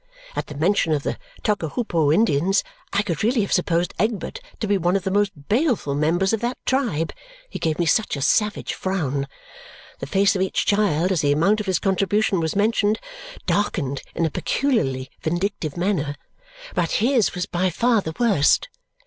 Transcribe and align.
At 0.35 0.47
the 0.47 0.55
mention 0.57 0.93
of 0.93 1.03
the 1.03 1.19
Tockahoopo 1.43 2.11
Indians, 2.11 2.63
I 2.91 3.03
could 3.03 3.23
really 3.23 3.41
have 3.41 3.53
supposed 3.53 3.93
Egbert 3.99 4.39
to 4.59 4.65
be 4.65 4.75
one 4.75 4.95
of 4.95 5.03
the 5.03 5.11
most 5.11 5.31
baleful 5.47 5.93
members 5.93 6.33
of 6.33 6.39
that 6.39 6.57
tribe, 6.65 7.13
he 7.47 7.59
gave 7.59 7.77
me 7.77 7.85
such 7.85 8.15
a 8.17 8.21
savage 8.23 8.73
frown. 8.73 9.27
The 9.99 10.07
face 10.07 10.35
of 10.35 10.41
each 10.41 10.65
child, 10.65 11.11
as 11.11 11.21
the 11.21 11.31
amount 11.31 11.59
of 11.59 11.67
his 11.67 11.77
contribution 11.77 12.39
was 12.39 12.55
mentioned, 12.55 12.99
darkened 13.45 14.01
in 14.15 14.25
a 14.25 14.31
peculiarly 14.31 15.11
vindictive 15.21 15.77
manner, 15.77 16.15
but 16.73 16.93
his 16.93 17.35
was 17.35 17.45
by 17.45 17.69
far 17.69 18.01
the 18.01 18.15
worst. 18.19 18.69